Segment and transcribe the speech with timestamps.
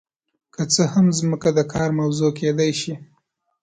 [0.53, 2.93] که څه هم ځمکه د کار موضوع کیدای شي.